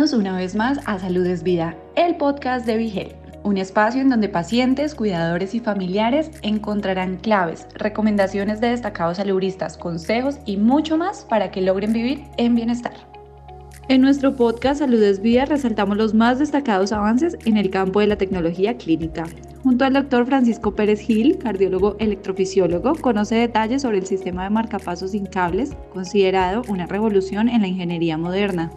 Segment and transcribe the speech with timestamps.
[0.00, 4.30] Una vez más a Salud es Vida, el podcast de Vigel, un espacio en donde
[4.30, 11.50] pacientes, cuidadores y familiares encontrarán claves, recomendaciones de destacados saludistas, consejos y mucho más para
[11.50, 12.94] que logren vivir en bienestar.
[13.88, 18.06] En nuestro podcast Salud es Vida resaltamos los más destacados avances en el campo de
[18.06, 19.26] la tecnología clínica.
[19.62, 25.10] Junto al doctor Francisco Pérez Gil, cardiólogo electrofisiólogo, conoce detalles sobre el sistema de marcapasos
[25.10, 28.72] sin cables, considerado una revolución en la ingeniería moderna.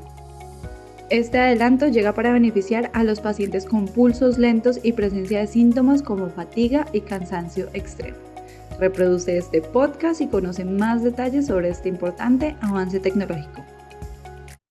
[1.14, 6.02] Este adelanto llega para beneficiar a los pacientes con pulsos lentos y presencia de síntomas
[6.02, 8.18] como fatiga y cansancio extremo.
[8.80, 13.64] Reproduce este podcast y conoce más detalles sobre este importante avance tecnológico.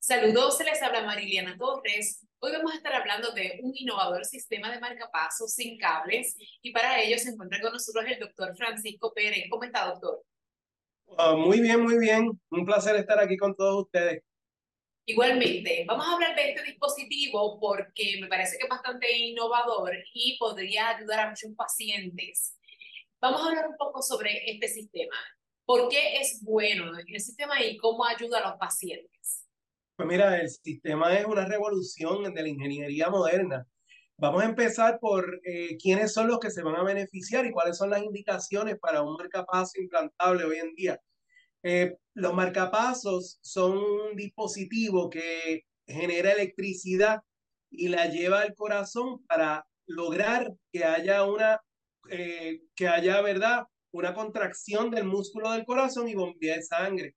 [0.00, 2.26] Saludos, se les habla Mariliana Torres.
[2.40, 7.00] Hoy vamos a estar hablando de un innovador sistema de marcapasos sin cables y para
[7.02, 9.44] ello se encuentra con nosotros el doctor Francisco Pérez.
[9.48, 10.24] ¿Cómo está, doctor?
[11.16, 12.32] Ah, muy bien, muy bien.
[12.50, 14.24] Un placer estar aquí con todos ustedes.
[15.04, 20.38] Igualmente, vamos a hablar de este dispositivo porque me parece que es bastante innovador y
[20.38, 22.56] podría ayudar a muchos pacientes.
[23.20, 25.16] Vamos a hablar un poco sobre este sistema.
[25.64, 29.48] ¿Por qué es bueno el sistema y cómo ayuda a los pacientes?
[29.96, 33.66] Pues mira, el sistema es una revolución de la ingeniería moderna.
[34.16, 37.76] Vamos a empezar por eh, quiénes son los que se van a beneficiar y cuáles
[37.76, 41.00] son las indicaciones para un marcapaso implantable hoy en día.
[41.62, 47.20] Eh, los marcapasos son un dispositivo que genera electricidad
[47.70, 51.60] y la lleva al corazón para lograr que haya una,
[52.10, 53.64] eh, que haya, ¿verdad?
[53.92, 57.16] Una contracción del músculo del corazón y bombea de sangre.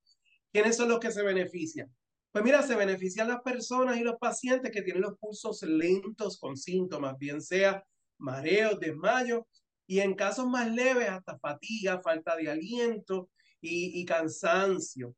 [0.52, 1.93] ¿Quiénes son los que se benefician?
[2.31, 6.57] Pues mira, se benefician las personas y los pacientes que tienen los pulsos lentos con
[6.57, 7.83] síntomas, bien sea
[8.17, 9.47] mareos, desmayo,
[9.87, 13.30] y en casos más leves hasta fatiga, falta de aliento,
[13.66, 15.16] y, cansancio.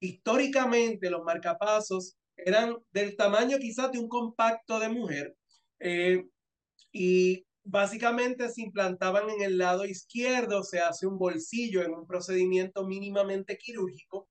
[0.00, 5.36] Históricamente los marcapasos eran del tamaño quizás de un compacto de mujer
[5.78, 6.24] eh,
[6.90, 12.86] y básicamente se implantaban en el lado izquierdo, se hace un bolsillo en un procedimiento
[12.86, 14.28] mínimamente quirúrgico.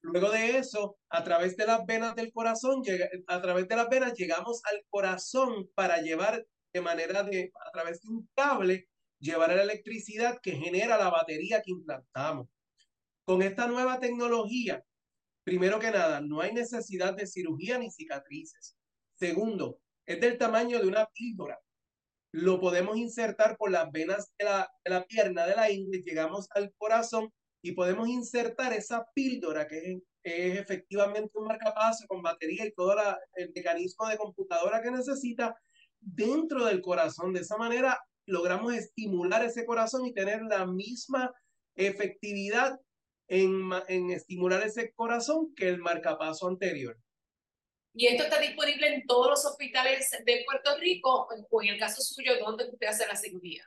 [0.00, 2.82] Luego de eso, a través de las venas del corazón,
[3.26, 8.00] a través de las venas llegamos al corazón para llevar de manera de, a través
[8.02, 8.88] de un cable,
[9.18, 12.48] llevar la electricidad que genera la batería que implantamos.
[13.28, 14.82] Con esta nueva tecnología,
[15.44, 18.74] primero que nada, no hay necesidad de cirugía ni cicatrices.
[19.16, 21.60] Segundo, es del tamaño de una píldora.
[22.32, 27.30] Lo podemos insertar por las venas de la, pierna de la ingle, llegamos al corazón
[27.62, 32.96] y podemos insertar esa píldora que es, efectivamente un marcapaso con batería y todo
[33.34, 35.54] el mecanismo de computadora que necesita
[36.00, 37.34] dentro del corazón.
[37.34, 41.30] De esa manera logramos estimular ese corazón y tener la misma
[41.76, 42.80] efectividad
[43.28, 46.98] en, estimular ese corazón que el marcapaso anterior.
[47.94, 52.00] ¿Y esto está disponible en todos los hospitales de Puerto Rico o en el caso
[52.00, 53.64] suyo, dónde usted hace la cirugía?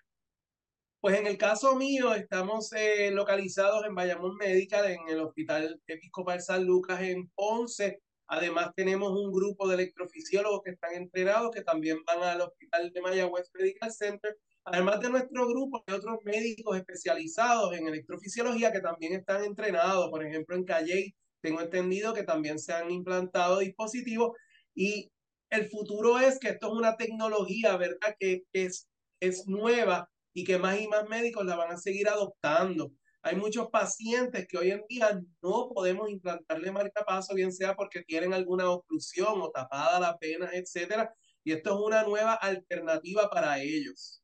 [0.99, 6.41] Pues en el caso mío, estamos eh, localizados en Bayamón Médica, en el Hospital Episcopal
[6.41, 8.01] San Lucas en Ponce.
[8.27, 13.01] Además, tenemos un grupo de electrofisiólogos que están entrenados, que también van al Hospital de
[13.01, 19.13] Mayagüez Medical Center Además de nuestro grupo, hay otros médicos especializados en electrofisiología que también
[19.13, 20.09] están entrenados.
[20.11, 24.37] Por ejemplo, en Calle tengo entendido que también se han implantado dispositivos
[24.75, 25.11] y
[25.49, 28.15] el futuro es que esto es una tecnología, ¿verdad?
[28.19, 28.87] Que es,
[29.19, 32.91] es nueva y que más y más médicos la van a seguir adoptando.
[33.23, 38.33] Hay muchos pacientes que hoy en día no podemos implantarle marcapaso, bien sea porque tienen
[38.33, 41.13] alguna oclusión o tapada la pena, etcétera.
[41.43, 44.20] Y esto es una nueva alternativa para ellos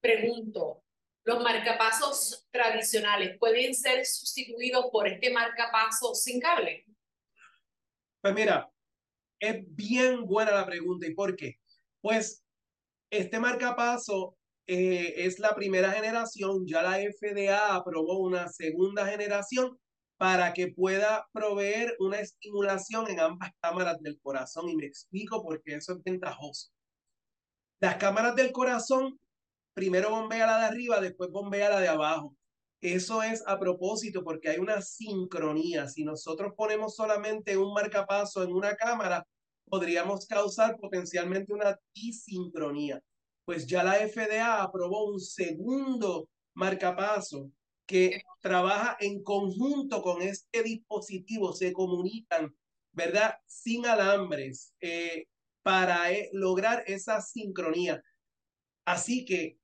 [0.00, 0.82] pregunto,
[1.24, 6.86] ¿los marcapasos tradicionales pueden ser sustituidos por este marcapaso sin cable?
[8.20, 8.70] Pues mira,
[9.38, 11.06] es bien buena la pregunta.
[11.06, 11.56] ¿Y por qué?
[12.00, 12.44] Pues
[13.10, 19.78] este marcapaso eh, es la primera generación, ya la FDA aprobó una segunda generación
[20.16, 24.68] para que pueda proveer una estimulación en ambas cámaras del corazón.
[24.68, 26.70] Y me explico por qué eso es ventajoso.
[27.80, 29.18] Las cámaras del corazón
[29.74, 32.36] primero bombea la de arriba, después bombea la de abajo.
[32.80, 35.86] Eso es a propósito porque hay una sincronía.
[35.88, 39.26] Si nosotros ponemos solamente un marcapaso en una cámara,
[39.66, 43.00] podríamos causar potencialmente una disincronía.
[43.44, 47.50] Pues ya la FDA aprobó un segundo marcapaso
[47.86, 52.54] que trabaja en conjunto con este dispositivo, se comunican,
[52.92, 53.34] ¿verdad?
[53.46, 55.26] Sin alambres eh,
[55.62, 58.02] para eh, lograr esa sincronía.
[58.84, 59.59] Así que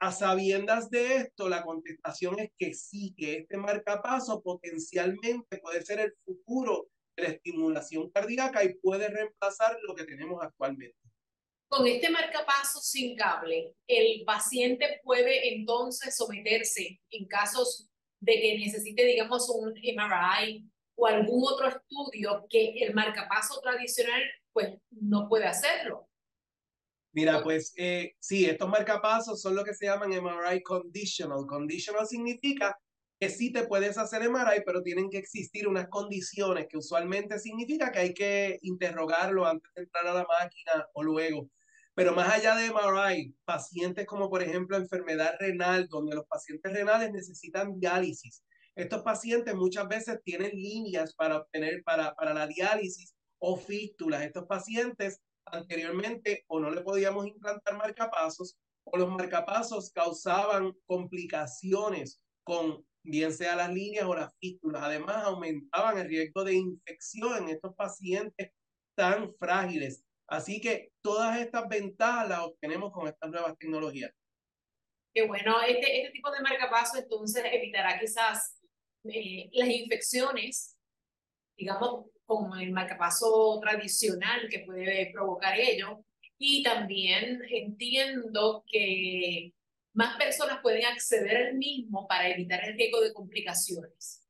[0.00, 6.00] a sabiendas de esto, la contestación es que sí, que este marcapaso potencialmente puede ser
[6.00, 10.96] el futuro de la estimulación cardíaca y puede reemplazar lo que tenemos actualmente.
[11.68, 17.88] Con este marcapaso sin cable, el paciente puede entonces someterse en casos
[18.20, 20.66] de que necesite, digamos, un MRI
[20.96, 26.09] o algún otro estudio que el marcapaso tradicional pues no puede hacerlo.
[27.12, 31.44] Mira, pues eh, sí, estos marcapasos son lo que se llaman MRI conditional.
[31.46, 32.78] Conditional significa
[33.18, 37.90] que sí te puedes hacer MRI, pero tienen que existir unas condiciones que usualmente significa
[37.92, 41.50] que hay que interrogarlo antes de entrar a la máquina o luego.
[41.94, 47.12] Pero más allá de MRI, pacientes como por ejemplo enfermedad renal, donde los pacientes renales
[47.12, 48.42] necesitan diálisis.
[48.76, 54.22] Estos pacientes muchas veces tienen líneas para obtener para, para la diálisis o fístulas.
[54.22, 55.20] Estos pacientes
[55.52, 63.56] anteriormente o no le podíamos implantar marcapasos o los marcapasos causaban complicaciones con bien sea
[63.56, 64.82] las líneas o las fístulas.
[64.82, 68.52] Además, aumentaban el riesgo de infección en estos pacientes
[68.96, 70.04] tan frágiles.
[70.26, 74.12] Así que todas estas ventajas las obtenemos con estas nuevas tecnologías.
[75.12, 78.60] Qué bueno, este, este tipo de marcapaso entonces evitará quizás
[79.04, 80.76] eh, las infecciones,
[81.56, 86.04] digamos, como el marcapaso tradicional que puede provocar ello.
[86.38, 89.52] Y también entiendo que
[89.94, 94.28] más personas pueden acceder al mismo para evitar el riesgo de complicaciones.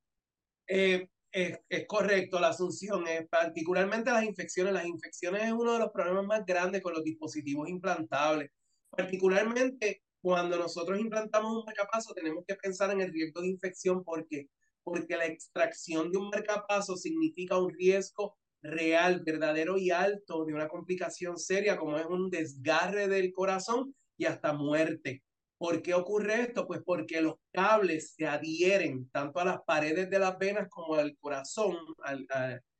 [0.66, 4.72] Eh, es, es, correcto la asunción, es particularmente las infecciones.
[4.72, 8.50] Las infecciones es uno de los problemas más grandes con los dispositivos implantables.
[8.88, 14.48] Particularmente cuando nosotros implantamos un marcapaso tenemos que pensar en el riesgo de infección porque
[14.90, 20.66] porque la extracción de un marcapaso significa un riesgo real, verdadero y alto de una
[20.66, 25.22] complicación seria como es un desgarre del corazón y hasta muerte.
[25.58, 26.66] ¿Por qué ocurre esto?
[26.66, 31.16] Pues porque los cables se adhieren tanto a las paredes de las venas como al
[31.18, 32.26] corazón, al,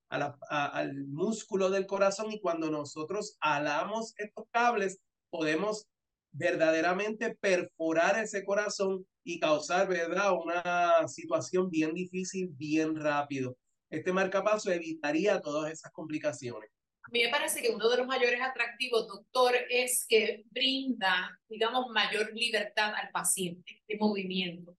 [0.09, 4.99] al músculo del corazón y cuando nosotros alamos estos cables
[5.31, 5.87] podemos
[6.33, 13.57] verdaderamente perforar ese corazón y causar, ¿verdad?, una situación bien difícil, bien rápido.
[13.91, 16.71] Este marcapaso evitaría todas esas complicaciones.
[17.03, 21.87] A mí me parece que uno de los mayores atractivos, doctor, es que brinda, digamos,
[21.93, 24.77] mayor libertad al paciente de movimiento.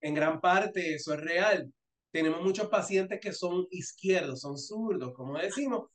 [0.00, 1.72] En gran parte eso es real.
[2.10, 5.90] Tenemos muchos pacientes que son izquierdos, son zurdos, como decimos.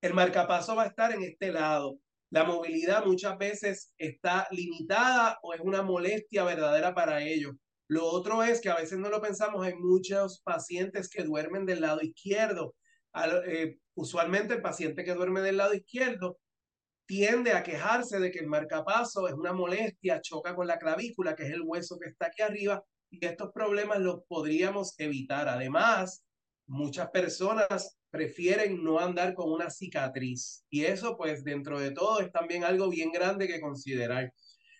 [0.00, 1.98] El marcapaso va a estar en este lado
[2.30, 7.54] la movilidad muchas veces está limitada o es una molestia verdadera para ellos.
[7.88, 11.82] Lo otro es que a veces no lo pensamos, hay muchos pacientes que duermen del
[11.82, 12.74] lado izquierdo.
[13.46, 16.38] Eh, usualmente el paciente que duerme del lado izquierdo
[17.06, 21.44] tiende a quejarse de que el marcapaso es una molestia, choca con la clavícula, que
[21.44, 25.48] es el hueso que está aquí arriba, y estos problemas los podríamos evitar.
[25.48, 26.24] Además,
[26.66, 30.64] muchas personas prefieren no andar con una cicatriz.
[30.70, 34.32] Y eso, pues, dentro de todo, es también algo bien grande que considerar.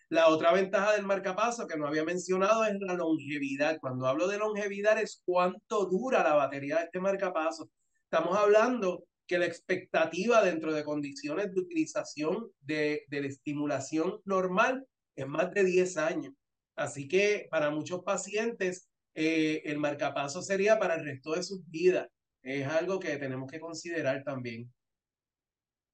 [0.09, 3.79] La otra ventaja del marcapaso que no había mencionado es la longevidad.
[3.81, 7.71] Cuando hablo de longevidad es cuánto dura la batería de este marcapaso.
[8.05, 14.87] Estamos hablando que la expectativa dentro de condiciones de utilización de, de la estimulación normal
[15.17, 16.35] es más de 10 años.
[16.77, 22.07] Así que para muchos pacientes eh, el marcapaso sería para el resto de sus vidas.
[22.43, 24.71] Es algo que tenemos que considerar también.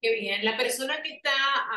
[0.00, 0.44] Qué bien.
[0.44, 1.30] La persona que está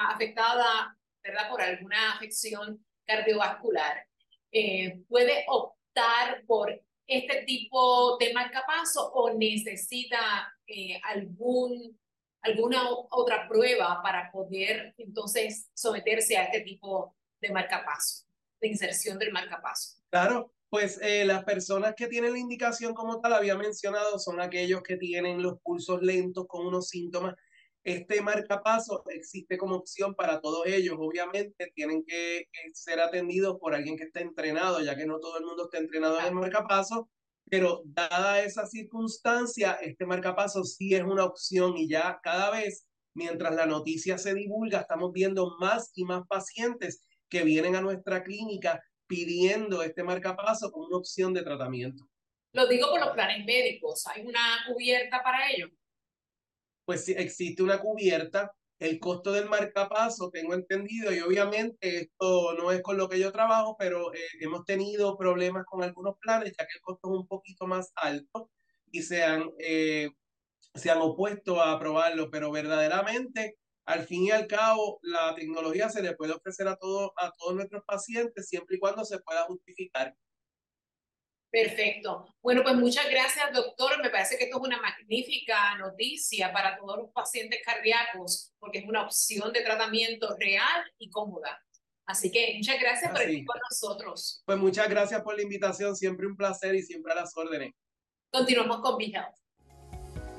[0.10, 1.48] afectada, ¿verdad?
[1.48, 4.08] Por alguna afección cardiovascular,
[4.52, 12.00] eh, ¿puede optar por este tipo de marcapaso o necesita eh, algún,
[12.42, 18.26] alguna otra prueba para poder entonces someterse a este tipo de marcapaso,
[18.60, 20.00] de inserción del marcapaso?
[20.10, 24.84] Claro, pues eh, las personas que tienen la indicación como tal, había mencionado, son aquellos
[24.84, 27.34] que tienen los pulsos lentos con unos síntomas.
[27.82, 30.98] Este marcapaso existe como opción para todos ellos.
[31.00, 35.46] Obviamente tienen que ser atendidos por alguien que esté entrenado, ya que no todo el
[35.46, 37.10] mundo está entrenado en el marcapaso,
[37.50, 43.56] pero dada esa circunstancia, este marcapaso sí es una opción y ya cada vez, mientras
[43.56, 48.84] la noticia se divulga, estamos viendo más y más pacientes que vienen a nuestra clínica
[49.08, 52.08] pidiendo este marcapaso como una opción de tratamiento.
[52.54, 54.08] Lo digo por los planes médicos.
[54.08, 55.68] ¿Hay una cubierta para ello?
[56.86, 58.52] Pues sí, existe una cubierta.
[58.80, 63.32] El costo del marcapaso, tengo entendido, y obviamente esto no es con lo que yo
[63.32, 67.28] trabajo, pero eh, hemos tenido problemas con algunos planes, ya que el costo es un
[67.28, 68.52] poquito más alto
[68.92, 70.10] y se han, eh,
[70.74, 76.02] se han opuesto a aprobarlo, pero verdaderamente al fin y al cabo, la tecnología se
[76.02, 80.16] le puede ofrecer a, todo, a todos nuestros pacientes siempre y cuando se pueda justificar.
[81.52, 82.36] Perfecto.
[82.42, 84.02] Bueno, pues muchas gracias, doctor.
[84.02, 88.86] Me parece que esto es una magnífica noticia para todos los pacientes cardíacos, porque es
[88.86, 91.64] una opción de tratamiento real y cómoda.
[92.08, 94.44] Así que muchas gracias por estar con nosotros.
[94.46, 97.74] Pues muchas gracias por la invitación, siempre un placer y siempre a las órdenes.
[98.32, 99.45] Continuamos con Health.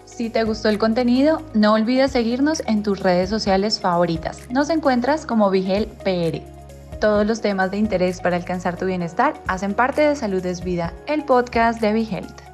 [0.07, 4.39] Si te gustó el contenido, no olvides seguirnos en tus redes sociales favoritas.
[4.51, 6.41] Nos encuentras como Vigel PR.
[7.01, 10.95] Todos los temas de interés para alcanzar tu bienestar hacen parte de Salud es Vida,
[11.07, 12.46] el podcast de Health.